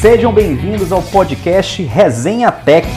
Sejam 0.00 0.32
bem-vindos 0.32 0.92
ao 0.92 1.02
podcast 1.02 1.82
Resenha 1.82 2.50
Tech. 2.50 2.88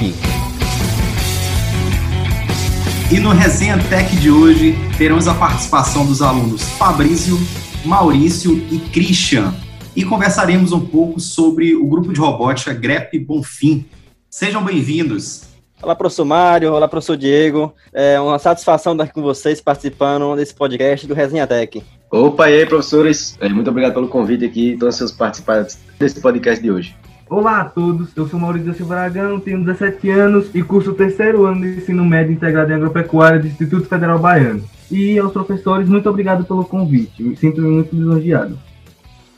E 3.11 3.19
no 3.19 3.31
Resenha 3.31 3.77
Tech 3.89 4.15
de 4.15 4.31
hoje 4.31 4.73
teremos 4.97 5.27
a 5.27 5.33
participação 5.33 6.05
dos 6.05 6.21
alunos 6.21 6.63
Fabrício, 6.77 7.35
Maurício 7.83 8.55
e 8.71 8.79
Christian. 8.79 9.53
E 9.93 10.05
conversaremos 10.05 10.71
um 10.71 10.79
pouco 10.79 11.19
sobre 11.19 11.75
o 11.75 11.85
grupo 11.85 12.13
de 12.13 12.21
robótica 12.21 12.73
Grep 12.73 13.19
Bonfim. 13.19 13.85
Sejam 14.29 14.63
bem-vindos. 14.63 15.43
Olá, 15.81 15.97
professor 15.97 16.23
Mário. 16.23 16.73
Olá, 16.73 16.87
professor 16.87 17.17
Diego. 17.17 17.73
É 17.91 18.17
uma 18.17 18.39
satisfação 18.39 18.93
estar 18.93 19.03
aqui 19.03 19.13
com 19.13 19.21
vocês 19.21 19.59
participando 19.59 20.37
desse 20.37 20.55
podcast 20.55 21.05
do 21.05 21.13
Resenha 21.13 21.45
Tech. 21.45 21.83
Opa, 22.13 22.47
e 22.47 22.59
aí, 22.59 22.65
professores? 22.67 23.35
É, 23.41 23.49
muito 23.49 23.71
obrigado 23.71 23.95
pelo 23.95 24.07
convite 24.07 24.45
aqui, 24.45 24.77
todos 24.79 25.01
os 25.01 25.11
participantes 25.11 25.79
desse 25.97 26.21
podcast 26.21 26.61
de 26.61 26.69
hoje. 26.69 26.95
Olá 27.27 27.61
a 27.61 27.65
todos, 27.65 28.09
eu 28.15 28.27
sou 28.27 28.39
Maurício 28.39 28.67
da 28.67 28.75
Silva 28.75 28.97
Aragão, 28.97 29.39
tenho 29.39 29.65
17 29.65 30.11
anos 30.11 30.45
e 30.53 30.61
curso 30.61 30.91
o 30.91 30.93
terceiro 30.93 31.43
ano 31.47 31.61
de 31.61 31.77
ensino 31.79 32.05
médio 32.05 32.31
integrado 32.31 32.71
em 32.71 32.75
agropecuária 32.75 33.39
do 33.39 33.47
Instituto 33.47 33.87
Federal 33.87 34.19
Baiano. 34.19 34.63
E 34.91 35.17
aos 35.17 35.33
professores, 35.33 35.89
muito 35.89 36.07
obrigado 36.07 36.45
pelo 36.45 36.63
convite, 36.63 37.23
me 37.23 37.35
sinto 37.35 37.63
muito 37.63 37.95
lisonjeado. 37.95 38.59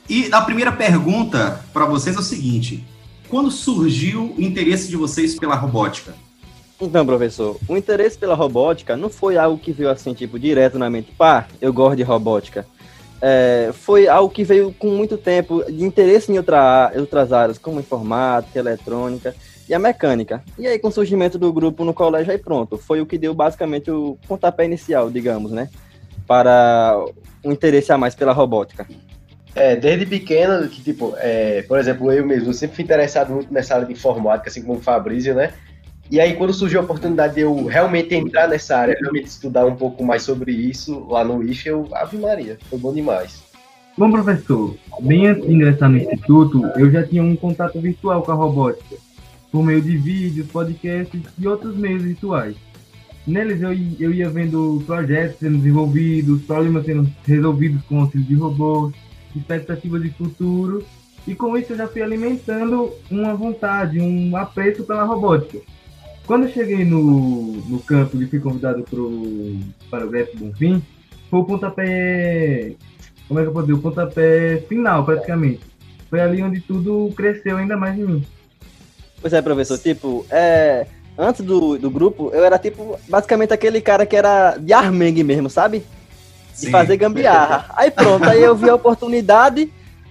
E 0.06 0.28
a 0.30 0.42
primeira 0.42 0.70
pergunta 0.70 1.64
para 1.72 1.86
vocês 1.86 2.14
é 2.14 2.18
o 2.18 2.22
seguinte: 2.22 2.84
quando 3.26 3.50
surgiu 3.50 4.34
o 4.36 4.42
interesse 4.42 4.90
de 4.90 4.96
vocês 4.96 5.34
pela 5.38 5.56
robótica? 5.56 6.12
Então, 6.80 7.06
professor, 7.06 7.56
o 7.68 7.76
interesse 7.76 8.18
pela 8.18 8.34
robótica 8.34 8.96
não 8.96 9.08
foi 9.08 9.38
algo 9.38 9.58
que 9.58 9.72
veio 9.72 9.90
assim, 9.90 10.12
tipo, 10.12 10.38
direto 10.38 10.78
na 10.78 10.90
mente, 10.90 11.10
pá, 11.12 11.46
eu 11.60 11.72
gosto 11.72 11.96
de 11.96 12.02
robótica. 12.02 12.66
É, 13.20 13.70
foi 13.72 14.06
algo 14.06 14.32
que 14.32 14.44
veio 14.44 14.74
com 14.78 14.88
muito 14.88 15.16
tempo 15.16 15.64
de 15.64 15.82
interesse 15.82 16.30
em 16.30 16.36
outra, 16.36 16.92
outras 16.96 17.32
áreas, 17.32 17.56
como 17.56 17.80
informática, 17.80 18.58
eletrônica 18.58 19.34
e 19.66 19.72
a 19.72 19.78
mecânica. 19.78 20.44
E 20.58 20.66
aí, 20.66 20.78
com 20.78 20.88
o 20.88 20.92
surgimento 20.92 21.38
do 21.38 21.50
grupo 21.50 21.82
no 21.82 21.94
colégio, 21.94 22.30
aí 22.30 22.38
pronto, 22.38 22.76
foi 22.76 23.00
o 23.00 23.06
que 23.06 23.16
deu 23.16 23.32
basicamente 23.32 23.90
o 23.90 24.18
pontapé 24.28 24.66
inicial, 24.66 25.10
digamos, 25.10 25.50
né? 25.50 25.70
Para 26.26 27.02
o 27.42 27.52
interesse 27.52 27.90
a 27.90 27.96
mais 27.96 28.14
pela 28.14 28.34
robótica. 28.34 28.86
É, 29.54 29.74
desde 29.74 30.04
pequeno, 30.04 30.68
que 30.68 30.82
tipo, 30.82 31.14
é, 31.16 31.62
por 31.62 31.78
exemplo, 31.78 32.12
eu 32.12 32.26
mesmo, 32.26 32.50
eu 32.50 32.52
sempre 32.52 32.76
fui 32.76 32.84
interessado 32.84 33.32
muito 33.32 33.50
nessa 33.50 33.74
área 33.74 33.86
de 33.86 33.94
informática, 33.94 34.50
assim 34.50 34.60
como 34.60 34.78
o 34.78 34.82
Fabrício, 34.82 35.34
né? 35.34 35.54
E 36.08 36.20
aí, 36.20 36.34
quando 36.36 36.52
surgiu 36.52 36.80
a 36.80 36.84
oportunidade 36.84 37.34
de 37.34 37.40
eu 37.40 37.66
realmente 37.66 38.14
entrar 38.14 38.46
nessa 38.46 38.76
área, 38.76 38.96
realmente 39.00 39.26
estudar 39.26 39.66
um 39.66 39.74
pouco 39.74 40.04
mais 40.04 40.22
sobre 40.22 40.52
isso 40.52 41.04
lá 41.08 41.24
no 41.24 41.42
IF, 41.42 41.68
eu, 41.68 41.88
Ave 41.92 42.16
Maria, 42.16 42.58
foi 42.70 42.78
bom 42.78 42.94
demais. 42.94 43.42
Bom, 43.98 44.10
professor, 44.10 44.76
bem 45.00 45.26
antes 45.26 45.46
de 45.46 45.52
ingressar 45.52 45.88
no 45.88 45.96
Instituto, 45.96 46.64
eu 46.76 46.90
já 46.92 47.02
tinha 47.02 47.22
um 47.22 47.34
contato 47.34 47.80
virtual 47.80 48.22
com 48.22 48.30
a 48.30 48.34
robótica, 48.34 48.96
por 49.50 49.64
meio 49.64 49.80
de 49.82 49.96
vídeos, 49.96 50.46
podcasts 50.46 51.20
e 51.36 51.48
outros 51.48 51.76
meios 51.76 52.02
virtuais. 52.02 52.54
Neles 53.26 53.60
eu, 53.60 53.72
eu 53.98 54.12
ia 54.12 54.30
vendo 54.30 54.80
projetos 54.86 55.40
sendo 55.40 55.58
desenvolvidos, 55.58 56.42
problemas 56.42 56.86
sendo 56.86 57.10
resolvidos 57.26 57.82
com 57.86 58.02
auxílio 58.02 58.26
de 58.26 58.34
robôs, 58.36 58.94
expectativas 59.34 60.02
de 60.02 60.10
futuro, 60.10 60.84
e 61.26 61.34
com 61.34 61.56
isso 61.58 61.72
eu 61.72 61.76
já 61.76 61.88
fui 61.88 62.02
alimentando 62.02 62.92
uma 63.10 63.34
vontade, 63.34 64.00
um 64.00 64.36
apreço 64.36 64.84
pela 64.84 65.02
robótica. 65.02 65.58
Quando 66.26 66.44
eu 66.46 66.52
cheguei 66.52 66.84
no, 66.84 67.52
no 67.68 67.78
campo 67.78 68.20
e 68.20 68.26
fui 68.26 68.40
convidado 68.40 68.82
pro, 68.82 69.58
para 69.88 70.04
o 70.04 70.10
Grep 70.10 70.36
Bonfim, 70.36 70.82
foi 71.30 71.40
o 71.40 71.44
pontapé. 71.44 72.72
Como 73.28 73.38
é 73.38 73.42
que 73.42 73.48
eu 73.48 73.52
posso 73.52 73.66
dizer? 73.66 73.78
O 73.78 73.82
pontapé 73.82 74.64
final, 74.68 75.04
praticamente. 75.04 75.60
Foi 76.10 76.20
ali 76.20 76.42
onde 76.42 76.60
tudo 76.60 77.12
cresceu 77.16 77.56
ainda 77.56 77.76
mais 77.76 77.96
em 77.96 78.04
mim. 78.04 78.26
Pois 79.20 79.32
é, 79.32 79.40
professor, 79.40 79.78
tipo, 79.78 80.26
é, 80.30 80.86
antes 81.16 81.44
do, 81.44 81.78
do 81.78 81.90
grupo, 81.90 82.30
eu 82.32 82.44
era 82.44 82.58
tipo, 82.58 82.98
basicamente 83.08 83.52
aquele 83.52 83.80
cara 83.80 84.04
que 84.04 84.16
era 84.16 84.56
de 84.56 84.72
armengue 84.72 85.22
mesmo, 85.22 85.48
sabe? 85.48 85.84
De 86.58 86.66
Sim. 86.66 86.70
fazer 86.70 86.96
gambiarra. 86.96 87.66
Aí 87.76 87.90
pronto, 87.90 88.24
aí 88.24 88.42
eu 88.42 88.56
vi 88.56 88.68
a 88.68 88.74
oportunidade 88.74 89.70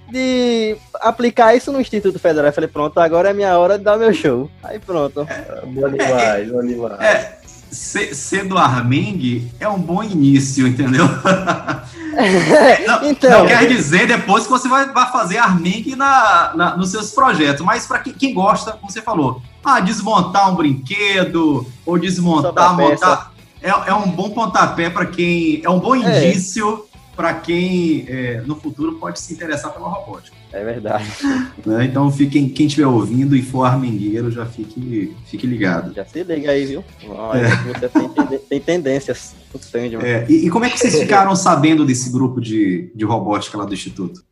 de 0.09 0.77
aplicar 1.01 1.55
isso 1.55 1.71
no 1.71 1.79
Instituto 1.79 2.19
Federal. 2.19 2.47
Eu 2.47 2.53
falei, 2.53 2.69
pronto, 2.69 2.99
agora 2.99 3.29
é 3.29 3.33
minha 3.33 3.57
hora 3.57 3.77
de 3.77 3.83
dar 3.83 3.97
meu 3.97 4.13
show. 4.13 4.49
Aí 4.63 4.79
pronto. 4.79 5.27
É, 5.29 5.61
bom 5.65 5.89
demais, 5.89 6.51
bom 6.51 6.61
demais. 6.61 6.99
É, 7.01 7.37
ser 7.71 8.45
do 8.45 8.57
Armengue 8.57 9.51
é 9.59 9.67
um 9.67 9.79
bom 9.79 10.03
início, 10.03 10.67
entendeu? 10.67 11.05
não, 12.87 13.09
então, 13.09 13.39
não 13.39 13.47
quer 13.47 13.67
dizer 13.67 14.07
depois 14.07 14.45
que 14.45 14.49
você 14.49 14.67
vai, 14.67 14.91
vai 14.91 15.11
fazer 15.11 15.37
Armengue 15.37 15.95
na, 15.95 16.53
na, 16.55 16.77
nos 16.77 16.91
seus 16.91 17.11
projetos, 17.11 17.65
mas 17.65 17.85
para 17.85 17.99
quem, 17.99 18.13
quem, 18.13 18.33
gosta, 18.33 18.71
como 18.71 18.89
você 18.89 19.01
falou, 19.01 19.41
ah, 19.63 19.79
desmontar 19.79 20.51
um 20.51 20.55
brinquedo 20.55 21.65
ou 21.85 21.97
desmontar, 21.99 22.75
montar. 22.75 23.33
É, 23.61 23.69
é 23.69 23.93
um 23.93 24.09
bom 24.09 24.29
pontapé 24.29 24.89
para 24.89 25.07
quem. 25.07 25.61
É 25.63 25.69
um 25.69 25.79
bom 25.79 25.95
é. 25.95 25.99
indício 26.29 26.85
para 27.15 27.33
quem 27.33 28.05
é, 28.07 28.41
no 28.45 28.55
futuro 28.55 28.95
pode 28.95 29.19
se 29.19 29.33
interessar 29.33 29.71
pela 29.73 29.87
robótica. 29.87 30.35
É 30.51 30.63
verdade. 30.63 31.05
Né? 31.65 31.85
Então, 31.85 32.11
fiquem, 32.11 32.47
quem 32.47 32.67
estiver 32.67 32.85
ouvindo 32.85 33.35
e 33.35 33.41
for 33.41 33.63
armengueiro, 33.63 34.29
já 34.29 34.45
fique, 34.45 35.15
fique 35.25 35.47
ligado. 35.47 35.93
Já 35.95 36.05
se 36.05 36.21
liga 36.21 36.51
aí, 36.51 36.63
viu? 36.63 36.83
Olha, 37.07 37.47
é. 37.47 37.49
Você 37.79 38.37
tem, 38.37 38.59
tendências. 38.59 39.33
É. 40.03 40.25
E, 40.29 40.45
e, 40.45 40.49
como 40.49 40.65
é 40.65 40.69
que 40.69 40.77
vocês 40.77 40.99
ficaram 40.99 41.35
sabendo 41.35 41.83
desse 41.83 42.11
grupo 42.11 42.39
de, 42.39 42.91
de 42.93 43.03
robótica 43.03 43.57
lá 43.57 43.65
do 43.65 43.73
Instituto? 43.73 44.23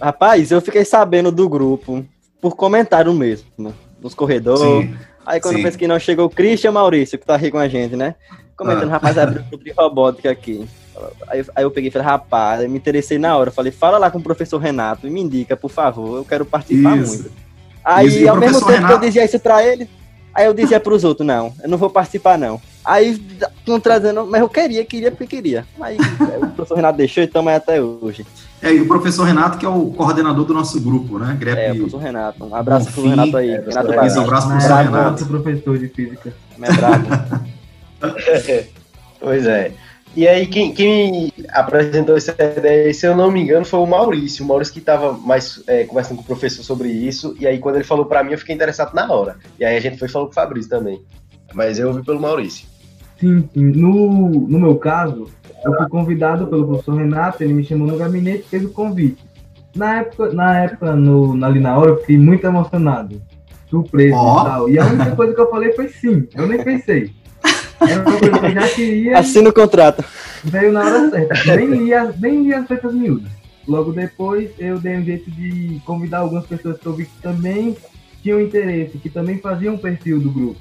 Rapaz, 0.00 0.50
eu 0.50 0.60
fiquei 0.60 0.84
sabendo 0.84 1.30
do 1.30 1.48
grupo 1.48 2.04
por 2.40 2.56
comentário 2.56 3.12
mesmo, 3.12 3.46
nos 4.00 4.14
corredores. 4.14 4.88
Sim, 4.88 4.96
aí 5.24 5.40
quando 5.40 5.54
sim. 5.54 5.60
eu 5.60 5.64
pensei 5.64 5.78
que 5.78 5.86
não 5.86 5.98
chegou 6.00 6.26
o 6.26 6.30
Christian 6.30 6.72
Maurício, 6.72 7.18
que 7.18 7.26
tá 7.26 7.36
aqui 7.36 7.50
com 7.50 7.58
a 7.58 7.68
gente, 7.68 7.94
né? 7.94 8.16
Comentando, 8.58 8.88
ah. 8.88 8.94
rapaz, 8.94 9.16
abriu 9.16 9.40
um 9.40 9.48
grupo 9.48 9.64
de 9.64 9.70
robótica 9.70 10.28
aqui. 10.28 10.68
Aí, 11.28 11.44
aí 11.54 11.64
eu 11.64 11.70
peguei 11.70 11.90
e 11.90 11.92
falei, 11.92 12.08
rapaz, 12.08 12.60
eu 12.60 12.68
me 12.68 12.76
interessei 12.76 13.16
na 13.16 13.36
hora. 13.36 13.52
Falei, 13.52 13.70
fala 13.70 13.98
lá 13.98 14.10
com 14.10 14.18
o 14.18 14.22
professor 14.22 14.58
Renato 14.58 15.06
e 15.06 15.10
me 15.10 15.20
indica, 15.20 15.56
por 15.56 15.70
favor, 15.70 16.16
eu 16.16 16.24
quero 16.24 16.44
participar 16.44 16.98
isso. 16.98 17.14
muito. 17.14 17.30
Aí, 17.84 18.08
isso, 18.08 18.28
ao 18.28 18.36
mesmo 18.36 18.58
tempo 18.58 18.72
Renato... 18.72 18.86
que 18.88 18.92
eu 18.94 19.08
dizia 19.08 19.24
isso 19.24 19.38
pra 19.38 19.64
ele, 19.64 19.88
aí 20.34 20.44
eu 20.46 20.52
dizia 20.52 20.80
pros 20.80 21.04
outros, 21.04 21.24
não, 21.24 21.54
eu 21.62 21.68
não 21.68 21.78
vou 21.78 21.88
participar, 21.88 22.36
não. 22.36 22.60
Aí, 22.84 23.22
trazendo, 23.80 24.26
mas 24.26 24.40
eu 24.40 24.48
queria, 24.48 24.84
queria 24.84 25.10
porque 25.12 25.26
queria. 25.26 25.64
Aí 25.80 25.96
o 26.42 26.48
professor 26.48 26.74
Renato 26.74 26.98
deixou 26.98 27.22
e 27.22 27.26
estamos 27.26 27.52
até 27.52 27.80
hoje. 27.80 28.26
É, 28.60 28.74
e 28.74 28.80
o 28.80 28.88
professor 28.88 29.22
Renato, 29.22 29.56
que 29.56 29.64
é 29.64 29.68
o 29.68 29.90
coordenador 29.90 30.44
do 30.44 30.52
nosso 30.52 30.80
grupo, 30.80 31.16
né? 31.16 31.36
Grep... 31.38 31.56
É, 31.56 31.70
o 31.70 31.76
professor 31.76 31.98
Renato. 31.98 32.44
Um 32.44 32.54
abraço 32.54 32.92
pro 32.92 33.08
Renato 33.08 33.36
aí. 33.36 33.50
É, 33.50 33.60
Renato 33.60 33.88
Um 33.88 33.92
abraço 33.92 34.14
pro 34.14 34.26
professor 34.26 34.76
Renato. 34.76 35.26
professor 35.26 35.78
de 35.78 35.88
física. 35.88 36.34
É 36.60 36.72
bravo. 36.72 37.48
pois 39.20 39.46
é. 39.46 39.72
E 40.16 40.26
aí, 40.26 40.46
quem, 40.46 40.72
quem 40.72 41.32
apresentou 41.50 42.16
essa 42.16 42.32
ideia, 42.32 42.92
se 42.92 43.06
eu 43.06 43.14
não 43.14 43.30
me 43.30 43.42
engano, 43.42 43.64
foi 43.64 43.78
o 43.78 43.86
Maurício. 43.86 44.44
O 44.44 44.48
Maurício 44.48 44.72
que 44.72 44.80
estava 44.80 45.12
mais 45.12 45.62
é, 45.66 45.84
conversando 45.84 46.16
com 46.16 46.22
o 46.22 46.26
professor 46.26 46.62
sobre 46.62 46.88
isso. 46.88 47.36
E 47.38 47.46
aí, 47.46 47.58
quando 47.58 47.76
ele 47.76 47.84
falou 47.84 48.06
para 48.06 48.24
mim, 48.24 48.32
eu 48.32 48.38
fiquei 48.38 48.54
interessado 48.54 48.94
na 48.94 49.12
hora. 49.12 49.36
E 49.58 49.64
aí, 49.64 49.76
a 49.76 49.80
gente 49.80 49.98
foi 49.98 50.08
e 50.08 50.10
falou 50.10 50.28
com 50.28 50.32
o 50.32 50.34
Fabrício 50.34 50.70
também. 50.70 51.00
Mas 51.54 51.78
eu 51.78 51.88
ouvi 51.88 52.04
pelo 52.04 52.20
Maurício. 52.20 52.66
Sim, 53.20 53.48
sim. 53.52 53.64
No, 53.64 54.28
no 54.28 54.58
meu 54.58 54.76
caso, 54.76 55.28
eu 55.64 55.76
fui 55.76 55.88
convidado 55.88 56.46
pelo 56.46 56.66
professor 56.66 56.96
Renato, 56.96 57.42
ele 57.42 57.52
me 57.52 57.64
chamou 57.64 57.86
no 57.86 57.96
gabinete 57.96 58.44
e 58.46 58.48
fez 58.48 58.64
o 58.64 58.70
convite. 58.70 59.22
Na 59.74 60.00
época, 60.00 60.32
na 60.32 60.58
época 60.64 60.96
no, 60.96 61.44
ali 61.44 61.60
na 61.60 61.76
hora, 61.76 61.90
eu 61.90 62.00
fiquei 62.00 62.18
muito 62.18 62.46
emocionado, 62.46 63.20
surpreso 63.68 64.16
oh. 64.16 64.40
e 64.40 64.44
tal. 64.44 64.70
E 64.70 64.78
a 64.78 64.86
única 64.86 65.16
coisa 65.16 65.34
que 65.34 65.40
eu 65.40 65.50
falei 65.50 65.72
foi 65.72 65.88
sim, 65.88 66.26
eu 66.34 66.46
nem 66.46 66.62
pensei. 66.62 67.12
Eu 67.80 68.52
já 68.52 68.68
queria. 68.68 69.18
Assina 69.18 69.50
o 69.50 69.52
contrato. 69.52 70.04
Veio 70.44 70.72
na 70.72 70.84
hora 70.84 71.10
certa. 71.10 71.56
Nem 71.56 71.66
li, 71.66 71.94
as, 71.94 72.18
nem 72.18 72.42
li 72.42 72.54
as 72.54 72.68
letras 72.68 72.94
miúdas. 72.94 73.30
Logo 73.66 73.92
depois, 73.92 74.50
eu 74.58 74.78
dei 74.78 74.96
um 74.96 75.04
jeito 75.04 75.30
de 75.30 75.80
convidar 75.84 76.20
algumas 76.20 76.46
pessoas 76.46 76.78
que 76.78 76.86
eu 76.86 76.94
vi 76.94 77.04
que 77.04 77.22
também 77.22 77.76
tinham 78.22 78.40
interesse, 78.40 78.98
que 78.98 79.10
também 79.10 79.38
faziam 79.38 79.74
um 79.74 79.78
perfil 79.78 80.20
do 80.20 80.30
grupo. 80.30 80.60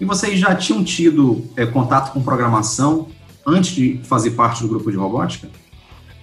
E 0.00 0.04
vocês 0.04 0.38
já 0.38 0.54
tinham 0.54 0.84
tido 0.84 1.44
é, 1.56 1.66
contato 1.66 2.12
com 2.12 2.22
programação 2.22 3.08
antes 3.44 3.74
de 3.74 4.00
fazer 4.04 4.30
parte 4.32 4.62
do 4.62 4.68
grupo 4.68 4.90
de 4.90 4.96
robótica? 4.96 5.48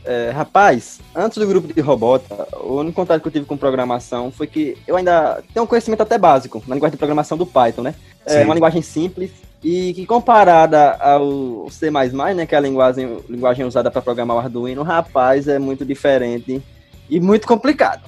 É, 0.05 0.31
rapaz, 0.31 0.99
antes 1.15 1.37
do 1.37 1.47
grupo 1.47 1.73
de 1.73 1.79
robótica, 1.79 2.47
o 2.61 2.79
único 2.79 2.95
contato 2.95 3.21
que 3.21 3.27
eu 3.27 3.31
tive 3.31 3.45
com 3.45 3.55
programação 3.55 4.31
foi 4.31 4.47
que 4.47 4.77
eu 4.85 4.97
ainda 4.97 5.41
tenho 5.53 5.63
um 5.63 5.67
conhecimento 5.67 6.01
até 6.01 6.17
básico 6.17 6.61
na 6.67 6.75
linguagem 6.75 6.93
de 6.93 6.97
programação 6.97 7.37
do 7.37 7.45
Python, 7.45 7.81
né? 7.81 7.95
É 8.25 8.43
uma 8.43 8.53
linguagem 8.53 8.81
simples 8.81 9.31
e 9.63 9.93
que 9.93 10.05
comparada 10.05 10.97
ao 10.99 11.69
C++, 11.69 11.89
né, 11.89 12.45
que 12.45 12.53
é 12.53 12.57
a 12.57 12.61
linguagem, 12.61 13.17
linguagem 13.29 13.65
usada 13.65 13.89
para 13.89 14.01
programar 14.01 14.35
o 14.35 14.39
Arduino, 14.39 14.83
rapaz, 14.83 15.47
é 15.47 15.57
muito 15.57 15.85
diferente 15.85 16.61
e 17.09 17.19
muito 17.19 17.47
complicado. 17.47 18.03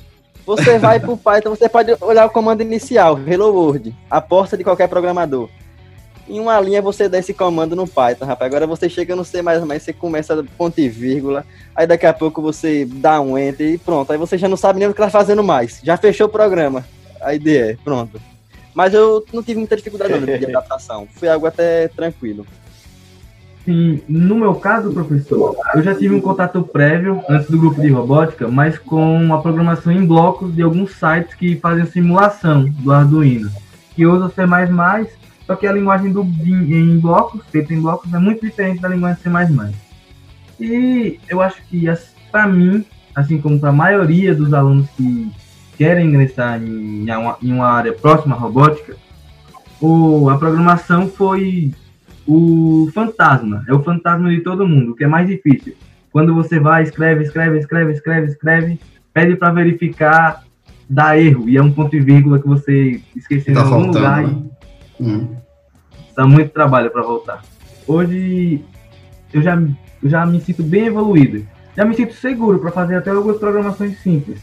Você 0.46 0.78
vai 0.80 1.00
para 1.00 1.12
o 1.12 1.18
Python, 1.18 1.50
você 1.52 1.69
pode 1.69 1.96
olhar 2.02 2.25
o 2.25 2.30
comando 2.30 2.62
inicial, 2.62 3.18
Hello 3.25 3.54
World, 3.54 3.96
a 4.10 4.19
porta 4.19 4.57
de 4.57 4.63
qualquer 4.63 4.90
programador. 4.90 5.50
Em 6.28 6.40
uma 6.40 6.60
linha 6.60 6.81
você 6.81 7.07
dá 7.07 7.19
esse 7.19 7.34
comando 7.34 7.75
no 7.75 7.88
Python, 7.88 8.25
rapaz. 8.25 8.52
Agora 8.52 8.68
você 8.68 8.90
chega 8.90 9.16
no 9.16 9.24
C++, 9.24 9.42
você 9.42 9.94
começa 9.94 10.44
ponto 10.57 10.80
e 10.81 10.90
vírgula, 10.90 11.46
aí 11.74 11.88
daqui 11.88 12.06
a 12.06 12.13
pouco 12.13 12.42
você 12.42 12.84
dá 12.84 13.22
um 13.22 13.38
enter 13.38 13.74
e 13.74 13.78
pronto. 13.78 14.12
Aí 14.12 14.18
você 14.18 14.38
já 14.38 14.50
não 14.50 14.57
sabe 14.57 14.80
nem 14.80 14.88
o 14.88 14.94
que 14.94 15.00
tá 15.00 15.10
fazendo 15.10 15.44
mais. 15.44 15.80
Já 15.84 15.96
fechou 15.96 16.25
o 16.25 16.31
programa. 16.31 16.84
A 17.22 17.34
ideia, 17.34 17.78
pronto. 17.84 18.19
Mas 18.75 18.94
eu 18.94 19.25
não 19.33 19.42
tive 19.42 19.60
muita 19.60 19.77
dificuldade 19.77 20.13
não, 20.13 20.38
de 20.38 20.45
adaptação. 20.45 21.07
Foi 21.13 21.30
algo 21.30 21.48
até 21.48 21.88
tranquilo. 21.88 22.45
Sim, 23.63 24.01
no 24.07 24.36
meu 24.36 24.54
caso, 24.56 24.94
professor, 24.94 25.56
eu 25.74 25.81
já 25.81 25.95
tive 25.95 26.13
um 26.13 26.22
contato 26.22 26.62
prévio 26.62 27.24
antes 27.27 27.50
do 27.50 27.57
grupo 27.57 27.81
de 27.81 27.89
robótica, 27.89 28.48
mas 28.48 28.77
com 28.77 29.33
a 29.33 29.42
programação 29.42 29.92
em 29.92 30.06
blocos 30.06 30.54
de 30.54 30.62
alguns 30.62 30.92
sites 30.92 31.33
que 31.33 31.56
fazem 31.56 31.86
simulação 31.86 32.66
do 32.66 32.92
Arduino, 32.92 33.50
que 33.95 34.06
usam 34.06 34.30
C++, 34.30 34.44
só 35.48 35.56
que 35.56 35.66
a 35.66 35.71
linguagem 35.71 36.12
do 36.12 36.21
em 36.21 37.00
blocos, 37.00 37.42
feita 37.50 37.74
em 37.74 37.81
blocos, 37.81 38.13
é 38.13 38.19
muito 38.19 38.45
diferente 38.45 38.81
da 38.81 38.89
linguagem 38.89 39.24
C++. 39.24 39.30
E 40.60 41.19
eu 41.28 41.42
acho 41.42 41.60
que, 41.63 41.86
para 42.31 42.45
mim, 42.45 42.86
assim 43.16 43.42
como 43.42 43.60
para 43.60 43.69
a 43.69 43.74
maioria 43.74 44.36
dos 44.36 44.54
alunos 44.54 44.88
que 44.95 45.31
querem 45.77 46.07
ingressar 46.07 46.62
em, 46.62 47.06
em 47.42 47.51
uma 47.51 47.68
área 47.68 47.94
próxima 47.94 48.36
à 48.36 48.39
robótica, 48.39 48.95
o, 49.81 50.30
a 50.30 50.38
programação 50.38 51.07
foi 51.07 51.74
o 52.27 52.89
fantasma. 52.94 53.63
É 53.68 53.74
o 53.74 53.83
fantasma 53.83 54.30
de 54.30 54.42
todo 54.42 54.68
mundo, 54.68 54.92
o 54.92 54.95
que 54.95 55.04
é 55.04 55.07
mais 55.07 55.27
difícil. 55.27 55.75
Quando 56.12 56.33
você 56.33 56.60
vai, 56.60 56.83
escreve, 56.83 57.24
escreve, 57.24 57.60
escreve, 57.60 57.92
escreve, 57.92 58.27
escreve, 58.27 58.80
pede 59.13 59.36
para 59.36 59.51
verificar, 59.51 60.44
dá 60.89 61.18
erro, 61.19 61.50
e 61.50 61.57
é 61.57 61.62
um 61.62 61.72
ponto 61.72 61.95
e 61.95 62.00
vírgula 62.00 62.39
que 62.39 62.48
você 62.48 63.01
esqueceu 63.16 63.54
tá 63.54 63.62
em 63.62 63.63
algum 63.63 63.83
faltando, 63.83 63.98
lugar 63.98 64.24
né? 64.24 64.44
e 65.00 65.04
hum. 65.04 65.36
dá 66.16 66.25
muito 66.25 66.51
trabalho 66.51 66.89
para 66.89 67.04
voltar. 67.04 67.42
Hoje 67.86 68.63
eu 69.33 69.42
já, 69.42 69.62
eu 70.01 70.10
já 70.10 70.25
me 70.25 70.39
sinto 70.39 70.63
bem 70.63 70.86
evoluído. 70.86 71.45
Já 71.75 71.83
me 71.83 71.94
sinto 71.94 72.13
seguro 72.13 72.60
para 72.60 72.71
fazer 72.71 72.95
até 72.95 73.10
algumas 73.10 73.38
programações 73.38 74.00
simples. 74.00 74.42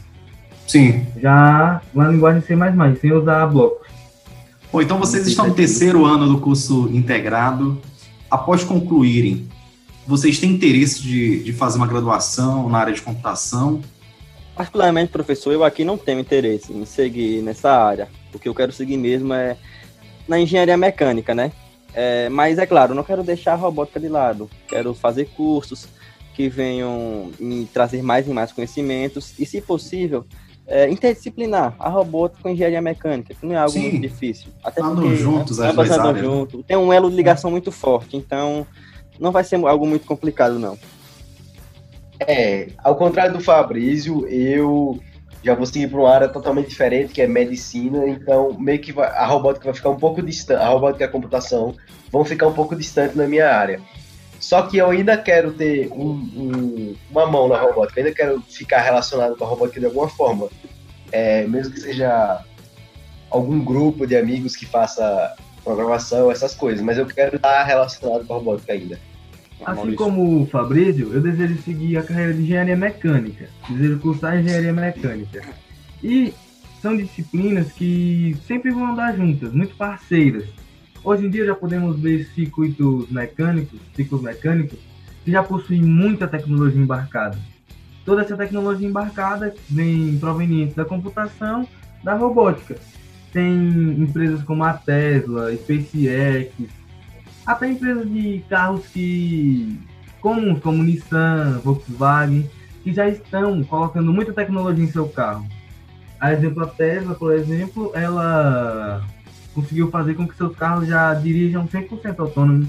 Sim. 0.73 1.05
Já 1.21 1.83
na 1.93 2.07
linguagem 2.07 2.41
C++, 2.41 2.55
sem 2.99 3.11
usar 3.11 3.45
blocos. 3.45 3.87
Bom, 4.71 4.81
então 4.81 4.97
vocês 4.97 5.27
estão 5.27 5.45
no 5.45 5.53
terceiro 5.53 6.03
ano 6.03 6.27
do 6.27 6.39
curso 6.39 6.89
integrado. 6.91 7.79
Após 8.27 8.63
concluírem, 8.63 9.47
vocês 10.07 10.39
têm 10.39 10.49
interesse 10.49 10.99
de, 10.99 11.43
de 11.43 11.53
fazer 11.53 11.77
uma 11.77 11.85
graduação 11.85 12.67
na 12.69 12.79
área 12.79 12.91
de 12.91 13.03
computação? 13.03 13.83
Particularmente, 14.55 15.11
professor, 15.11 15.53
eu 15.53 15.63
aqui 15.63 15.85
não 15.85 15.95
tenho 15.95 16.19
interesse 16.19 16.73
em 16.73 16.85
seguir 16.85 17.43
nessa 17.43 17.69
área. 17.71 18.07
O 18.33 18.39
que 18.39 18.49
eu 18.49 18.55
quero 18.55 18.71
seguir 18.71 18.97
mesmo 18.97 19.31
é 19.31 19.55
na 20.27 20.39
engenharia 20.39 20.75
mecânica, 20.75 21.35
né? 21.35 21.51
É, 21.93 22.29
mas 22.29 22.57
é 22.57 22.65
claro, 22.65 22.95
não 22.95 23.03
quero 23.03 23.21
deixar 23.21 23.53
a 23.53 23.57
robótica 23.57 23.99
de 23.99 24.07
lado. 24.07 24.49
Quero 24.67 24.95
fazer 24.95 25.25
cursos 25.35 25.87
que 26.33 26.49
venham 26.49 27.29
me 27.39 27.65
trazer 27.65 28.01
mais 28.01 28.27
e 28.27 28.31
mais 28.31 28.51
conhecimentos 28.51 29.35
e, 29.37 29.45
se 29.45 29.61
possível, 29.61 30.25
é, 30.67 30.89
interdisciplinar 30.89 31.75
a 31.77 31.89
robótica 31.89 32.41
com 32.41 32.47
a 32.47 32.51
engenharia 32.51 32.81
mecânica, 32.81 33.33
que 33.33 33.45
não 33.45 33.53
é 33.53 33.57
algo 33.57 33.71
Sim. 33.71 33.81
muito 33.81 33.99
difícil. 33.99 34.47
Até 34.63 34.81
andam 34.81 35.03
porque 35.03 35.15
juntos 35.15 35.59
as 35.59 35.75
duas 35.75 35.91
áreas. 35.91 36.15
Né? 36.15 36.21
Junto. 36.21 36.63
Tem 36.63 36.77
um 36.77 36.91
elo 36.91 37.09
de 37.09 37.15
ligação 37.15 37.51
muito 37.51 37.71
forte, 37.71 38.15
então 38.15 38.65
não 39.19 39.31
vai 39.31 39.43
ser 39.43 39.55
algo 39.65 39.85
muito 39.85 40.05
complicado, 40.05 40.57
não. 40.57 40.77
É, 42.19 42.69
ao 42.83 42.95
contrário 42.95 43.33
do 43.33 43.41
Fabrício, 43.41 44.25
eu 44.27 44.99
já 45.43 45.53
vou 45.53 45.65
seguir 45.65 45.89
para 45.89 45.99
uma 45.99 46.09
área 46.09 46.29
totalmente 46.29 46.69
diferente, 46.69 47.13
que 47.13 47.21
é 47.21 47.27
medicina, 47.27 48.07
então 48.07 48.55
meio 48.57 48.79
que 48.79 48.93
vai, 48.93 49.09
a 49.09 49.25
robótica 49.25 49.65
vai 49.65 49.73
ficar 49.73 49.89
um 49.89 49.97
pouco 49.97 50.21
distante, 50.21 50.61
a 50.61 50.69
robótica 50.69 51.03
e 51.03 51.07
a 51.07 51.11
computação 51.11 51.75
vão 52.09 52.23
ficar 52.23 52.47
um 52.47 52.53
pouco 52.53 52.75
distante 52.75 53.17
na 53.17 53.27
minha 53.27 53.49
área. 53.49 53.81
Só 54.43 54.63
que 54.63 54.75
eu 54.75 54.89
ainda 54.89 55.15
quero 55.15 55.53
ter 55.53 55.89
um, 55.93 56.11
um, 56.35 56.95
uma 57.09 57.25
mão 57.25 57.47
na 57.47 57.57
robótica, 57.61 58.01
ainda 58.01 58.11
quero 58.11 58.41
ficar 58.41 58.81
relacionado 58.81 59.37
com 59.37 59.45
a 59.45 59.47
robótica 59.47 59.79
de 59.79 59.85
alguma 59.85 60.09
forma. 60.09 60.49
É, 61.13 61.47
mesmo 61.47 61.73
que 61.73 61.79
seja 61.79 62.43
algum 63.29 63.63
grupo 63.63 64.05
de 64.05 64.17
amigos 64.17 64.57
que 64.57 64.65
faça 64.65 65.33
programação, 65.63 66.29
essas 66.29 66.53
coisas, 66.53 66.83
mas 66.83 66.97
eu 66.97 67.05
quero 67.05 67.37
estar 67.37 67.63
relacionado 67.63 68.27
com 68.27 68.33
a 68.33 68.37
robótica 68.37 68.73
ainda. 68.73 68.99
Assim 69.65 69.95
como 69.95 70.41
o 70.41 70.45
Fabrício, 70.47 71.13
eu 71.13 71.21
desejo 71.21 71.61
seguir 71.61 71.97
a 71.97 72.03
carreira 72.03 72.33
de 72.33 72.41
engenharia 72.41 72.75
mecânica, 72.75 73.47
desejo 73.69 73.99
cursar 73.99 74.37
engenharia 74.37 74.73
mecânica. 74.73 75.41
E 76.03 76.33
são 76.81 76.97
disciplinas 76.97 77.71
que 77.71 78.35
sempre 78.45 78.71
vão 78.71 78.91
andar 78.91 79.15
juntas, 79.15 79.53
muito 79.53 79.73
parceiras. 79.77 80.43
Hoje 81.03 81.25
em 81.25 81.29
dia 81.29 81.45
já 81.45 81.53
podemos 81.53 81.99
ver 81.99 82.25
circuitos 82.33 83.09
mecânicos, 83.11 83.77
ciclos 83.93 84.21
mecânicos, 84.21 84.79
que 85.25 85.31
já 85.31 85.43
possuem 85.43 85.81
muita 85.81 86.29
tecnologia 86.29 86.81
embarcada. 86.81 87.37
Toda 88.05 88.21
essa 88.21 88.37
tecnologia 88.37 88.87
embarcada 88.87 89.53
vem 89.69 90.17
proveniente 90.17 90.75
da 90.75 90.85
computação, 90.85 91.67
da 92.01 92.15
robótica. 92.15 92.77
Tem 93.33 93.53
empresas 93.99 94.43
como 94.43 94.63
a 94.63 94.73
Tesla, 94.73 95.53
SpaceX, 95.53 96.53
até 97.45 97.69
empresas 97.69 98.09
de 98.09 98.41
carros 98.49 98.87
que 98.87 99.77
comuns 100.21 100.61
como 100.61 100.83
Nissan, 100.83 101.59
Volkswagen, 101.65 102.49
que 102.81 102.93
já 102.93 103.09
estão 103.09 103.61
colocando 103.63 104.13
muita 104.13 104.31
tecnologia 104.31 104.85
em 104.85 104.91
seu 104.91 105.09
carro. 105.09 105.45
A 106.17 106.31
exemplo 106.31 106.63
a 106.63 106.67
Tesla, 106.67 107.13
por 107.13 107.33
exemplo, 107.33 107.91
ela 107.93 109.05
conseguiu 109.53 109.89
fazer 109.89 110.15
com 110.15 110.27
que 110.27 110.35
seus 110.35 110.55
carros 110.55 110.87
já 110.87 111.13
dirijam 111.13 111.67
100% 111.67 112.19
autônomos, 112.19 112.67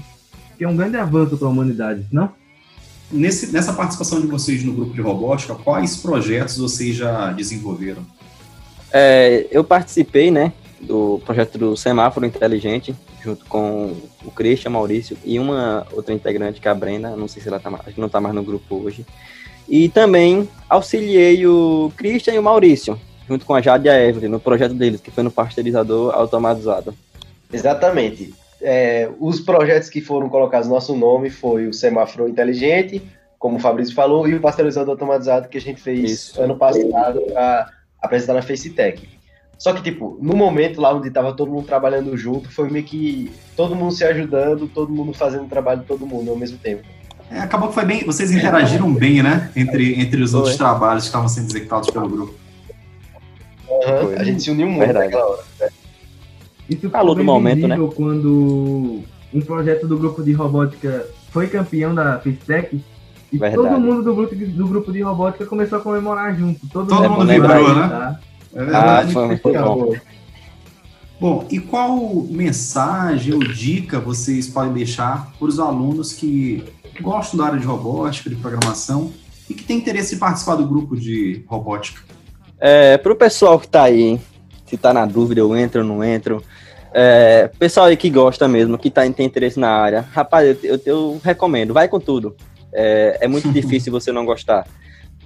que 0.57 0.63
é 0.63 0.67
um 0.67 0.75
grande 0.75 0.97
avanço 0.97 1.37
para 1.37 1.47
a 1.47 1.51
humanidade, 1.51 2.05
não? 2.11 2.31
Nesse, 3.11 3.51
nessa 3.51 3.73
participação 3.73 4.19
de 4.19 4.27
vocês 4.27 4.63
no 4.63 4.73
grupo 4.73 4.93
de 4.93 5.01
robótica, 5.01 5.53
quais 5.55 5.97
projetos 5.97 6.57
vocês 6.57 6.95
já 6.95 7.31
desenvolveram? 7.31 8.03
É, 8.91 9.45
eu 9.51 9.63
participei, 9.63 10.31
né, 10.31 10.53
do 10.81 11.21
projeto 11.25 11.57
do 11.57 11.77
Semáforo 11.77 12.25
Inteligente, 12.25 12.95
junto 13.23 13.45
com 13.45 13.95
o 14.23 14.31
Christian, 14.31 14.71
Maurício 14.71 15.17
e 15.23 15.39
uma 15.39 15.85
outra 15.91 16.13
integrante, 16.13 16.61
que 16.61 16.67
é 16.67 16.71
a 16.71 16.75
Brenda, 16.75 17.15
não 17.15 17.27
sei 17.27 17.41
se 17.41 17.47
ela 17.47 17.59
tá, 17.59 17.71
não 17.97 18.07
está 18.07 18.21
mais 18.21 18.33
no 18.33 18.43
grupo 18.43 18.75
hoje. 18.83 19.05
E 19.67 19.89
também 19.89 20.47
auxiliei 20.69 21.45
o 21.47 21.91
Christian 21.97 22.35
e 22.35 22.39
o 22.39 22.43
Maurício 22.43 22.99
junto 23.27 23.45
com 23.45 23.53
a 23.53 23.61
Jade 23.61 23.87
e 23.87 23.89
a 23.89 23.99
Evelyn, 23.99 24.29
no 24.29 24.39
projeto 24.39 24.73
deles, 24.73 25.01
que 25.01 25.11
foi 25.11 25.23
no 25.23 25.31
pasteurizador 25.31 26.13
automatizado. 26.13 26.93
Exatamente. 27.51 28.33
É, 28.61 29.09
os 29.19 29.39
projetos 29.39 29.89
que 29.89 30.01
foram 30.01 30.29
colocados 30.29 30.67
no 30.67 30.73
nosso 30.73 30.95
nome 30.95 31.29
foi 31.29 31.67
o 31.67 31.73
semáforo 31.73 32.27
inteligente, 32.27 33.01
como 33.37 33.57
o 33.57 33.59
Fabrício 33.59 33.93
falou, 33.93 34.27
e 34.27 34.35
o 34.35 34.41
pasteurizador 34.41 34.91
automatizado 34.91 35.49
que 35.49 35.57
a 35.57 35.61
gente 35.61 35.81
fez 35.81 36.11
Isso. 36.11 36.41
ano 36.41 36.57
passado 36.57 37.21
para 37.31 37.69
apresentar 38.01 38.33
na 38.33 38.41
FaceTech. 38.41 39.15
Só 39.57 39.73
que, 39.73 39.81
tipo, 39.81 40.17
no 40.21 40.35
momento 40.35 40.81
lá 40.81 40.93
onde 40.93 41.07
estava 41.07 41.33
todo 41.33 41.51
mundo 41.51 41.65
trabalhando 41.65 42.15
junto, 42.17 42.51
foi 42.51 42.69
meio 42.69 42.83
que 42.83 43.31
todo 43.55 43.75
mundo 43.75 43.93
se 43.93 44.03
ajudando, 44.03 44.67
todo 44.67 44.91
mundo 44.91 45.13
fazendo 45.13 45.45
o 45.45 45.47
trabalho 45.47 45.81
de 45.81 45.87
todo 45.87 46.05
mundo 46.05 46.29
ao 46.29 46.37
mesmo 46.37 46.57
tempo. 46.57 46.83
É, 47.31 47.39
acabou 47.39 47.69
que 47.69 47.73
foi 47.73 47.85
bem, 47.85 48.03
vocês 48.03 48.31
interagiram 48.31 48.93
bem, 48.93 49.23
né? 49.23 49.49
Entre, 49.55 49.99
entre 49.99 50.21
os 50.21 50.33
outros 50.33 50.57
trabalhos 50.57 51.03
que 51.03 51.09
estavam 51.09 51.27
sendo 51.27 51.49
executados 51.49 51.89
pelo 51.89 52.07
grupo. 52.07 52.44
Uhum, 53.85 54.15
a 54.17 54.23
gente 54.23 54.43
se 54.43 54.51
uniu 54.51 54.67
muito 54.67 54.79
Verdade. 54.79 55.05
naquela 55.05 55.31
hora. 55.31 55.43
Isso 56.69 56.89
Falou 56.89 57.15
do 57.15 57.23
momento, 57.23 57.67
né? 57.67 57.77
Quando 57.95 59.03
um 59.33 59.41
projeto 59.41 59.87
do 59.87 59.97
grupo 59.97 60.23
de 60.23 60.31
robótica 60.31 61.07
foi 61.29 61.47
campeão 61.47 61.93
da 61.93 62.19
FaceTech, 62.19 62.81
e 63.31 63.37
Verdade. 63.37 63.55
todo 63.55 63.79
mundo 63.79 64.03
do 64.03 64.15
grupo, 64.15 64.35
de, 64.35 64.45
do 64.45 64.67
grupo 64.67 64.91
de 64.91 65.01
robótica 65.01 65.45
começou 65.45 65.79
a 65.79 65.81
comemorar 65.81 66.35
junto. 66.35 66.67
Todo, 66.69 66.87
todo 66.87 67.09
mundo 67.09 67.27
vibrou, 67.27 67.75
né? 67.75 67.87
Tá? 67.87 68.19
É 68.53 68.59
verdade. 68.59 69.09
Ah, 69.09 69.13
foi 69.13 69.27
muito 69.27 69.51
bom. 69.51 69.93
Bom, 71.19 71.47
e 71.49 71.59
qual 71.59 71.97
mensagem 72.29 73.33
ou 73.33 73.39
dica 73.39 73.99
vocês 73.99 74.47
podem 74.47 74.73
deixar 74.73 75.31
para 75.37 75.47
os 75.47 75.59
alunos 75.59 76.13
que 76.13 76.63
gostam 77.01 77.37
da 77.37 77.45
área 77.47 77.59
de 77.59 77.65
robótica, 77.65 78.29
de 78.29 78.35
programação 78.35 79.13
e 79.49 79.53
que 79.53 79.63
têm 79.63 79.77
interesse 79.77 80.15
em 80.15 80.17
participar 80.17 80.55
do 80.55 80.67
grupo 80.67 80.95
de 80.95 81.43
robótica? 81.47 82.01
É, 82.59 82.97
pro 82.97 83.15
pessoal 83.15 83.59
que 83.59 83.67
tá 83.67 83.83
aí, 83.83 84.19
se 84.65 84.77
tá 84.77 84.93
na 84.93 85.05
dúvida, 85.05 85.41
eu 85.41 85.55
entro 85.55 85.81
ou 85.81 85.87
não 85.87 86.03
entro. 86.03 86.43
É, 86.93 87.49
pessoal 87.59 87.87
aí 87.87 87.97
que 87.97 88.09
gosta 88.09 88.47
mesmo, 88.47 88.77
que 88.77 88.89
tá, 88.89 89.01
tem 89.11 89.25
interesse 89.25 89.59
na 89.59 89.69
área, 89.69 90.01
rapaz, 90.13 90.57
eu, 90.63 90.75
eu, 90.75 90.81
eu 90.85 91.21
recomendo, 91.23 91.73
vai 91.73 91.87
com 91.87 91.99
tudo. 91.99 92.35
É, 92.71 93.17
é 93.21 93.27
muito 93.27 93.51
difícil 93.53 93.91
você 93.91 94.11
não 94.11 94.25
gostar. 94.25 94.65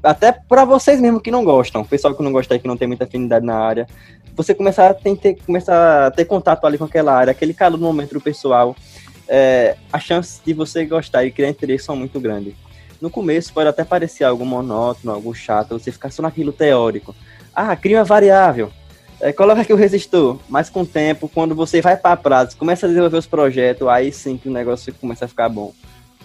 Até 0.01 0.31
para 0.31 0.65
vocês 0.65 0.99
mesmo 0.99 1.19
que 1.19 1.29
não 1.29 1.43
gostam, 1.43 1.83
pessoal 1.83 2.15
que 2.15 2.23
não 2.23 2.31
gosta 2.31 2.53
aí, 2.53 2.59
que 2.59 2.67
não 2.67 2.77
tem 2.77 2.87
muita 2.87 3.03
afinidade 3.03 3.45
na 3.45 3.55
área, 3.55 3.85
você 4.35 4.55
começar 4.55 4.89
a 4.89 4.93
ter, 4.93 5.35
começar 5.45 6.07
a 6.07 6.11
ter 6.11 6.25
contato 6.25 6.65
ali 6.65 6.77
com 6.77 6.85
aquela 6.85 7.13
área, 7.13 7.31
aquele 7.31 7.53
calor 7.53 7.77
no 7.77 7.85
momento 7.85 8.13
do 8.13 8.21
pessoal, 8.21 8.75
é, 9.27 9.75
a 9.91 9.99
chance 9.99 10.41
de 10.43 10.53
você 10.53 10.85
gostar 10.85 11.25
e 11.25 11.31
criar 11.31 11.49
interesse 11.49 11.83
são 11.83 11.95
muito 11.95 12.19
grandes. 12.19 12.55
No 13.01 13.09
começo 13.09 13.53
pode 13.53 13.69
até 13.69 13.83
parecer 13.83 14.23
algo 14.23 14.45
monótono, 14.45 15.13
algo 15.13 15.33
chato, 15.33 15.79
você 15.79 15.91
ficar 15.91 16.11
só 16.11 16.21
naquilo 16.21 16.51
teórico. 16.51 17.15
Ah, 17.55 17.75
cria 17.75 17.97
uma 17.97 18.03
variável. 18.03 18.71
É, 19.21 19.33
coloca 19.33 19.61
aqui 19.61 19.73
o 19.73 19.75
resistor, 19.75 20.39
mas 20.47 20.69
com 20.69 20.81
o 20.81 20.85
tempo, 20.85 21.27
quando 21.27 21.53
você 21.53 21.81
vai 21.81 21.97
para 21.97 22.13
a 22.13 22.17
prática, 22.17 22.57
começa 22.57 22.85
a 22.85 22.89
desenvolver 22.89 23.17
os 23.17 23.27
projetos, 23.27 23.87
aí 23.87 24.11
sim 24.13 24.37
que 24.37 24.47
o 24.47 24.51
negócio 24.51 24.93
começa 24.93 25.25
a 25.25 25.27
ficar 25.27 25.49
bom. 25.49 25.73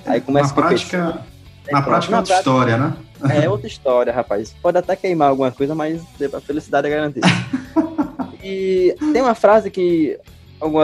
Aí 0.06 0.20
começa 0.20 0.54
na 0.54 0.54
prática, 0.54 1.20
na 1.70 1.82
prática 1.82 2.14
é 2.14 2.18
outra 2.18 2.36
história, 2.36 2.76
né? 2.76 2.94
É 3.42 3.48
outra 3.48 3.66
história, 3.66 4.12
rapaz. 4.12 4.54
Pode 4.62 4.78
até 4.78 4.94
queimar 4.94 5.30
alguma 5.30 5.50
coisa, 5.50 5.74
mas 5.74 6.02
a 6.32 6.40
felicidade 6.40 6.86
é 6.86 6.90
garantida. 6.90 7.26
e 8.42 8.94
tem 9.12 9.22
uma 9.22 9.34
frase 9.34 9.70
que 9.70 10.18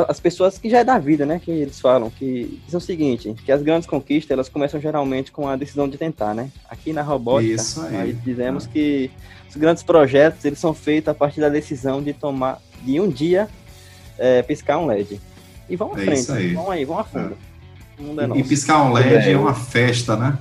as 0.08 0.20
pessoas 0.20 0.58
que 0.58 0.68
já 0.68 0.80
é 0.80 0.84
da 0.84 0.98
vida, 0.98 1.24
né, 1.24 1.40
que 1.42 1.50
eles 1.50 1.80
falam, 1.80 2.10
que 2.10 2.60
diz 2.64 2.74
o 2.74 2.80
seguinte, 2.80 3.34
que 3.44 3.52
as 3.52 3.62
grandes 3.62 3.88
conquistas, 3.88 4.30
elas 4.30 4.48
começam 4.48 4.80
geralmente 4.80 5.32
com 5.32 5.48
a 5.48 5.56
decisão 5.56 5.88
de 5.88 5.96
tentar, 5.96 6.34
né? 6.34 6.50
Aqui 6.68 6.92
na 6.92 7.02
robótica, 7.02 7.54
Isso 7.54 7.80
aí. 7.82 7.92
nós 7.92 8.22
dizemos 8.22 8.66
que 8.66 9.10
os 9.48 9.56
grandes 9.56 9.82
projetos, 9.82 10.44
eles 10.44 10.58
são 10.58 10.74
feitos 10.74 11.08
a 11.08 11.14
partir 11.14 11.40
da 11.40 11.48
decisão 11.48 12.02
de 12.02 12.12
tomar, 12.12 12.60
de 12.82 13.00
um 13.00 13.08
dia, 13.08 13.48
é, 14.18 14.42
piscar 14.42 14.78
um 14.78 14.86
LED. 14.86 15.20
E 15.68 15.76
vamos 15.76 15.96
à 15.98 16.02
é 16.02 16.04
frente, 16.04 16.54
vamos 16.54 16.70
aí, 16.70 16.84
vamos 16.84 17.00
a 17.00 17.04
fundo. 17.04 17.36
É. 18.34 18.38
E 18.38 18.44
piscar 18.44 18.82
um 18.82 18.92
LED 18.92 19.28
é. 19.28 19.32
é 19.32 19.38
uma 19.38 19.54
festa, 19.54 20.16
né? 20.16 20.38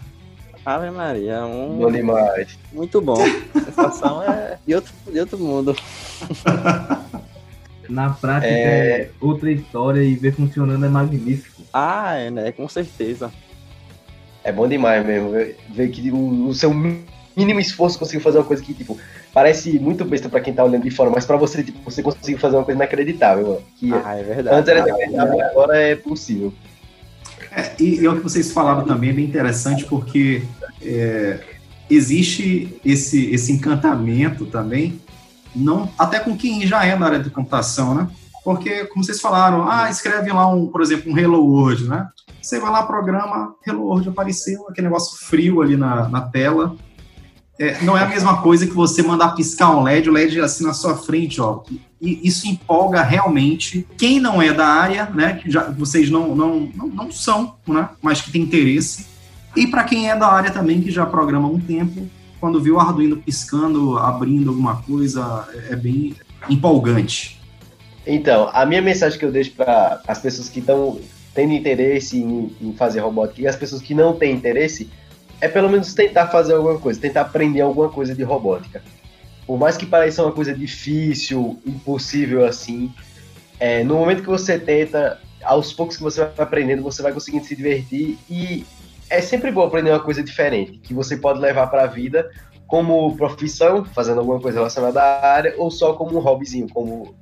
Ave 0.65 0.91
Maria, 0.91 1.45
um... 1.45 1.77
Bom 1.79 1.91
demais. 1.91 2.57
Muito 2.71 3.01
bom. 3.01 3.17
A 3.55 3.61
sensação 3.61 4.21
é 4.23 4.57
de 4.65 4.75
outro, 4.75 4.93
de 5.11 5.19
outro 5.19 5.37
mundo. 5.39 5.75
Na 7.89 8.11
prática 8.11 8.53
é... 8.53 9.01
é... 9.01 9.09
outra 9.19 9.51
história 9.51 10.01
e 10.01 10.15
ver 10.15 10.33
funcionando 10.33 10.85
é 10.85 10.89
magnífico. 10.89 11.63
Ah, 11.73 12.15
é, 12.15 12.29
né? 12.29 12.51
Com 12.51 12.67
certeza. 12.69 13.31
É 14.43 14.51
bom 14.51 14.67
demais 14.67 15.05
mesmo. 15.05 15.31
Ver 15.31 15.89
que 15.89 16.11
o, 16.11 16.47
o 16.47 16.53
seu 16.53 16.71
mínimo 16.73 17.59
esforço 17.59 17.97
conseguiu 17.97 18.21
fazer 18.21 18.37
uma 18.37 18.45
coisa 18.45 18.63
que, 18.63 18.73
tipo, 18.73 18.97
parece 19.33 19.79
muito 19.79 20.05
besta 20.05 20.29
pra 20.29 20.39
quem 20.39 20.53
tá 20.53 20.63
olhando 20.63 20.83
de 20.83 20.91
fora, 20.91 21.09
mas 21.09 21.25
pra 21.25 21.37
você, 21.37 21.63
tipo, 21.63 21.79
você 21.83 22.01
conseguiu 22.01 22.37
fazer 22.37 22.55
uma 22.55 22.63
coisa 22.63 22.77
inacreditável, 22.77 23.47
mano. 23.47 23.61
Que 23.77 23.91
ah, 23.93 24.15
é 24.15 24.23
verdade. 24.23 24.55
Antes 24.55 24.69
era 24.69 24.79
inacreditável, 24.79 25.41
ah, 25.41 25.45
agora 25.45 25.77
é 25.77 25.95
possível. 25.95 26.53
É, 27.51 27.71
e, 27.79 28.01
e 28.01 28.05
é 28.05 28.09
o 28.09 28.17
que 28.17 28.23
vocês 28.23 28.51
falaram 28.51 28.85
também 28.85 29.09
é 29.09 29.13
bem 29.13 29.25
interessante, 29.25 29.85
porque 29.85 30.43
é, 30.81 31.39
existe 31.89 32.79
esse, 32.85 33.31
esse 33.31 33.51
encantamento 33.51 34.45
também 34.45 34.99
não 35.55 35.89
até 35.97 36.19
com 36.19 36.35
quem 36.37 36.65
já 36.65 36.85
é 36.85 36.95
na 36.95 37.05
área 37.05 37.19
de 37.19 37.29
computação, 37.29 37.93
né? 37.93 38.07
Porque, 38.43 38.85
como 38.85 39.03
vocês 39.03 39.19
falaram, 39.19 39.69
ah, 39.69 39.89
escreve 39.89 40.31
lá, 40.31 40.47
um, 40.47 40.67
por 40.67 40.81
exemplo, 40.81 41.11
um 41.11 41.17
Hello 41.17 41.43
World, 41.45 41.87
né? 41.87 42.07
Você 42.41 42.59
vai 42.59 42.71
lá, 42.71 42.83
programa, 42.83 43.53
Hello 43.65 43.83
World 43.83 44.09
apareceu, 44.09 44.65
aquele 44.67 44.87
negócio 44.87 45.17
frio 45.17 45.61
ali 45.61 45.75
na, 45.75 46.07
na 46.07 46.21
tela. 46.21 46.75
É, 47.59 47.81
não 47.83 47.97
é 47.97 48.03
a 48.03 48.07
mesma 48.07 48.41
coisa 48.41 48.65
que 48.65 48.73
você 48.73 49.03
mandar 49.03 49.35
piscar 49.35 49.75
um 49.75 49.83
LED, 49.83 50.09
o 50.09 50.13
LED 50.13 50.39
assim 50.39 50.63
na 50.63 50.73
sua 50.73 50.95
frente, 50.95 51.41
ó. 51.41 51.61
E 52.01 52.25
isso 52.25 52.47
empolga 52.47 53.03
realmente 53.03 53.85
quem 53.97 54.19
não 54.21 54.41
é 54.41 54.53
da 54.53 54.65
área, 54.65 55.05
né? 55.13 55.33
Que 55.33 55.51
já, 55.51 55.69
vocês 55.69 56.09
não, 56.09 56.33
não, 56.33 56.71
não, 56.73 56.87
não 56.87 57.11
são, 57.11 57.55
né? 57.67 57.89
Mas 58.01 58.21
que 58.21 58.31
tem 58.31 58.41
interesse. 58.41 59.07
E 59.55 59.67
para 59.67 59.83
quem 59.83 60.09
é 60.09 60.15
da 60.15 60.27
área 60.27 60.51
também, 60.51 60.81
que 60.81 60.89
já 60.89 61.05
programa 61.05 61.49
há 61.49 61.51
um 61.51 61.59
tempo, 61.59 62.09
quando 62.39 62.61
viu 62.61 62.75
o 62.75 62.79
Arduino 62.79 63.17
piscando, 63.17 63.97
abrindo 63.97 64.49
alguma 64.49 64.81
coisa, 64.81 65.47
é 65.69 65.75
bem 65.75 66.15
empolgante. 66.49 67.39
Então, 68.05 68.49
a 68.53 68.65
minha 68.65 68.81
mensagem 68.81 69.19
que 69.19 69.25
eu 69.25 69.31
deixo 69.31 69.51
para 69.51 70.01
as 70.07 70.19
pessoas 70.19 70.49
que 70.49 70.59
estão 70.59 70.99
tendo 71.33 71.53
interesse 71.53 72.17
em, 72.17 72.55
em, 72.61 72.73
fazer 72.73 73.01
robótica 73.01 73.41
e 73.41 73.47
as 73.47 73.55
pessoas 73.55 73.81
que 73.81 73.93
não 73.93 74.15
têm 74.15 74.33
interesse 74.33 74.89
é 75.41 75.47
pelo 75.47 75.69
menos 75.69 75.93
tentar 75.93 76.27
fazer 76.27 76.53
alguma 76.53 76.79
coisa, 76.79 76.99
tentar 76.99 77.21
aprender 77.21 77.61
alguma 77.61 77.89
coisa 77.89 78.15
de 78.15 78.23
robótica. 78.23 78.81
Por 79.45 79.57
mais 79.57 79.77
que 79.77 79.85
pareça 79.85 80.23
uma 80.23 80.31
coisa 80.31 80.53
difícil, 80.53 81.59
impossível 81.65 82.45
assim, 82.45 82.91
é, 83.59 83.83
no 83.83 83.95
momento 83.95 84.21
que 84.21 84.29
você 84.29 84.57
tenta, 84.57 85.19
aos 85.43 85.73
poucos 85.73 85.97
que 85.97 86.03
você 86.03 86.21
vai 86.21 86.31
aprendendo, 86.37 86.81
você 86.81 87.01
vai 87.01 87.13
conseguindo 87.13 87.45
se 87.45 87.55
divertir 87.55 88.17
e 88.29 88.65
é 89.09 89.21
sempre 89.21 89.51
bom 89.51 89.63
aprender 89.63 89.89
uma 89.89 89.99
coisa 89.99 90.23
diferente, 90.23 90.79
que 90.79 90.93
você 90.93 91.17
pode 91.17 91.39
levar 91.39 91.67
para 91.67 91.83
a 91.83 91.87
vida 91.87 92.29
como 92.67 93.15
profissão, 93.17 93.83
fazendo 93.83 94.19
alguma 94.19 94.39
coisa 94.39 94.59
relacionada 94.59 95.01
à 95.01 95.33
área, 95.33 95.55
ou 95.57 95.71
só 95.71 95.93
como 95.93 96.17
um 96.17 96.21
hobbyzinho, 96.21 96.67
como 96.69 97.15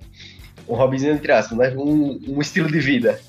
um 0.67 0.75
hobbyzinho 0.75 1.13
entre 1.13 1.31
aspas, 1.31 1.57
né? 1.57 1.73
um, 1.77 2.19
um 2.27 2.41
estilo 2.41 2.69
de 2.69 2.79
vida. 2.79 3.19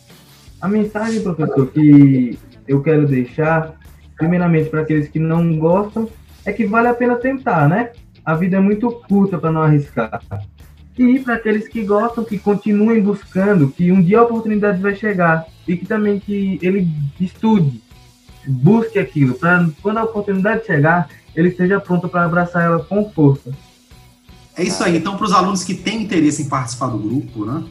A 0.60 0.66
mensagem, 0.66 1.22
professor, 1.22 1.70
que 1.70 2.36
eu 2.66 2.82
quero 2.82 3.06
deixar, 3.06 3.74
primeiramente 4.16 4.68
para 4.68 4.80
aqueles 4.80 5.08
que 5.08 5.20
não 5.20 5.56
gostam, 5.56 6.08
é 6.44 6.52
que 6.52 6.66
vale 6.66 6.88
a 6.88 6.94
pena 6.94 7.14
tentar, 7.14 7.68
né? 7.68 7.92
A 8.24 8.34
vida 8.34 8.56
é 8.56 8.60
muito 8.60 8.90
curta 9.08 9.38
para 9.38 9.52
não 9.52 9.62
arriscar. 9.62 10.20
E 10.98 11.20
para 11.20 11.34
aqueles 11.34 11.68
que 11.68 11.84
gostam, 11.84 12.24
que 12.24 12.36
continuem 12.36 13.00
buscando, 13.00 13.70
que 13.70 13.92
um 13.92 14.02
dia 14.02 14.18
a 14.18 14.24
oportunidade 14.24 14.82
vai 14.82 14.96
chegar 14.96 15.46
e 15.66 15.76
que 15.76 15.86
também 15.86 16.18
que 16.18 16.58
ele 16.60 16.88
estude, 17.20 17.80
busque 18.50 18.98
aquilo, 18.98 19.34
para 19.34 19.68
quando 19.82 19.98
a 19.98 20.04
oportunidade 20.04 20.66
chegar, 20.66 21.08
ele 21.34 21.48
esteja 21.48 21.78
pronto 21.80 22.08
para 22.08 22.24
abraçar 22.24 22.64
ela 22.64 22.84
com 22.84 23.10
força. 23.10 23.52
É 24.56 24.64
isso 24.64 24.82
aí. 24.82 24.96
Então, 24.96 25.16
para 25.16 25.26
os 25.26 25.32
alunos 25.32 25.62
que 25.62 25.74
têm 25.74 26.02
interesse 26.02 26.42
em 26.42 26.48
participar 26.48 26.88
do 26.88 26.98
grupo, 26.98 27.44
né, 27.44 27.64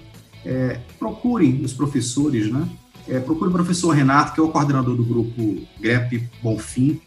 é, 0.45 0.79
procurem 0.97 1.61
os 1.63 1.73
professores, 1.73 2.51
né? 2.51 2.67
É, 3.07 3.19
procure 3.19 3.49
o 3.49 3.53
professor 3.53 3.91
Renato, 3.91 4.33
que 4.33 4.39
é 4.39 4.43
o 4.43 4.49
coordenador 4.49 4.95
do 4.95 5.03
grupo 5.03 5.61
GREP 5.79 6.29
Bonfim, 6.41 7.01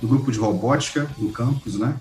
do 0.00 0.08
grupo 0.08 0.30
de 0.30 0.38
robótica 0.38 1.08
do 1.18 1.28
campus, 1.28 1.78
né? 1.78 1.96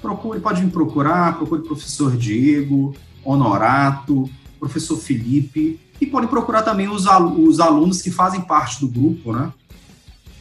Procure, 0.00 0.40
pode 0.40 0.62
me 0.62 0.70
procurar, 0.70 1.36
procure 1.36 1.62
o 1.62 1.64
professor 1.64 2.16
Diego, 2.16 2.94
Honorato, 3.24 4.30
professor 4.58 4.96
Felipe, 4.98 5.80
e 6.00 6.06
pode 6.06 6.26
procurar 6.26 6.62
também 6.62 6.88
os 6.88 7.06
alunos 7.06 8.02
que 8.02 8.10
fazem 8.10 8.42
parte 8.42 8.80
do 8.80 8.88
grupo, 8.88 9.32
né? 9.32 9.52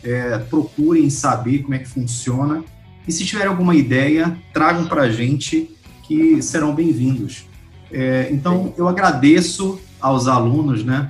É, 0.05 0.37
procurem 0.37 1.09
saber 1.09 1.63
como 1.63 1.73
é 1.73 1.79
que 1.79 1.89
funciona. 1.89 2.63
E 3.07 3.11
se 3.11 3.25
tiver 3.25 3.47
alguma 3.47 3.75
ideia, 3.75 4.37
tragam 4.53 4.85
para 4.85 5.03
a 5.03 5.09
gente 5.09 5.75
que 6.03 6.41
serão 6.41 6.73
bem-vindos. 6.73 7.45
É, 7.91 8.29
então, 8.31 8.73
eu 8.77 8.87
agradeço 8.87 9.79
aos 9.99 10.27
alunos, 10.27 10.85
né, 10.85 11.09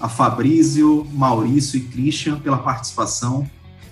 a 0.00 0.08
Fabrício, 0.08 1.06
Maurício 1.12 1.78
e 1.78 1.80
Christian 1.80 2.38
pela 2.38 2.58
participação 2.58 3.48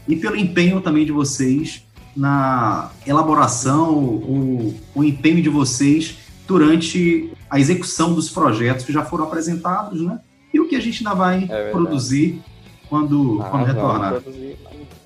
e 0.07 0.15
pelo 0.15 0.37
empenho 0.37 0.81
também 0.81 1.05
de 1.05 1.13
vocês 1.13 1.83
na 2.17 2.91
elaboração, 3.07 3.99
o, 3.99 4.75
o 4.95 5.03
empenho 5.03 5.43
de 5.43 5.49
vocês 5.49 6.19
durante 6.47 7.33
a 7.51 7.59
execução 7.59 8.15
dos 8.15 8.29
projetos 8.29 8.85
que 8.85 8.93
já 8.93 9.05
foram 9.05 9.25
apresentados, 9.25 10.01
né? 10.01 10.21
E 10.53 10.61
o 10.61 10.69
que 10.69 10.77
a 10.77 10.81
gente 10.81 11.05
ainda 11.05 11.17
vai 11.17 11.49
é 11.51 11.71
produzir 11.71 12.41
quando, 12.95 13.43
ah, 13.43 13.51
quando 13.51 13.65
retornar. 13.65 14.23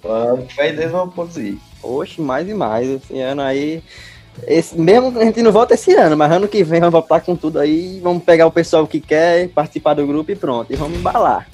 Quando 0.02 0.50
fez, 0.50 0.90
vamos 0.90 1.14
produzir. 1.14 1.58
Oxe, 1.82 2.20
mais 2.20 2.46
e 2.46 2.52
mais. 2.52 2.86
Esse 2.86 3.18
ano 3.18 3.40
aí. 3.40 3.82
Esse, 4.46 4.78
mesmo 4.78 5.18
a 5.18 5.24
gente 5.24 5.42
não 5.42 5.50
volta 5.50 5.72
esse 5.72 5.94
ano, 5.94 6.16
mas 6.16 6.30
ano 6.30 6.46
que 6.46 6.62
vem 6.62 6.80
vamos 6.80 6.92
voltar 6.92 7.20
com 7.20 7.34
tudo 7.34 7.58
aí. 7.58 7.98
Vamos 8.02 8.22
pegar 8.22 8.46
o 8.46 8.52
pessoal 8.52 8.86
que 8.86 9.00
quer 9.00 9.48
participar 9.48 9.94
do 9.94 10.06
grupo 10.06 10.30
e 10.30 10.36
pronto. 10.36 10.70
E 10.70 10.76
vamos 10.76 10.98
embalar. 10.98 11.48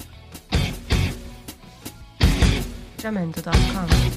Jamendo.com 3.01 4.14